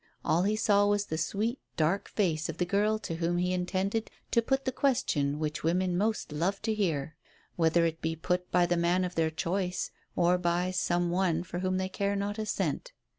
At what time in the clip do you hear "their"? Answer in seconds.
9.13-9.29